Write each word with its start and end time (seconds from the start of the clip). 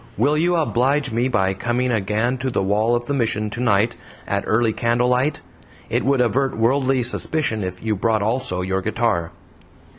Will 0.17 0.35
you 0.35 0.55
oblige 0.55 1.11
me 1.11 1.27
by 1.27 1.53
coming 1.53 1.91
again 1.91 2.39
to 2.39 2.49
the 2.49 2.63
wall 2.63 2.95
of 2.95 3.05
the 3.05 3.13
Mission 3.13 3.51
tonight 3.51 3.95
at 4.25 4.43
early 4.47 4.73
candlelight? 4.73 5.41
It 5.91 6.03
would 6.03 6.21
avert 6.21 6.57
worldly 6.57 7.03
suspicion 7.03 7.63
if 7.63 7.83
you 7.83 7.95
brought 7.95 8.23
also 8.23 8.61
your 8.63 8.81
guitar." 8.81 9.31